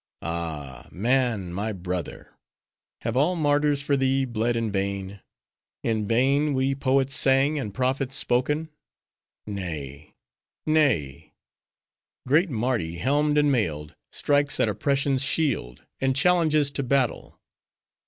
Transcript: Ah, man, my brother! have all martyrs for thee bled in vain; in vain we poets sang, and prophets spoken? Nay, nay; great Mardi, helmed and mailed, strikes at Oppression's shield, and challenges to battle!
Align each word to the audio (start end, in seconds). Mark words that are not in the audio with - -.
Ah, 0.23 0.87
man, 0.91 1.53
my 1.53 1.71
brother! 1.71 2.33
have 3.01 3.15
all 3.15 3.35
martyrs 3.35 3.83
for 3.83 3.95
thee 3.95 4.25
bled 4.25 4.55
in 4.55 4.71
vain; 4.71 5.21
in 5.83 6.07
vain 6.07 6.55
we 6.55 6.73
poets 6.73 7.13
sang, 7.13 7.59
and 7.59 7.71
prophets 7.71 8.15
spoken? 8.15 8.71
Nay, 9.45 10.15
nay; 10.65 11.35
great 12.27 12.49
Mardi, 12.49 12.95
helmed 12.97 13.37
and 13.37 13.51
mailed, 13.51 13.93
strikes 14.11 14.59
at 14.59 14.67
Oppression's 14.67 15.21
shield, 15.21 15.85
and 15.99 16.15
challenges 16.15 16.71
to 16.71 16.81
battle! 16.81 17.39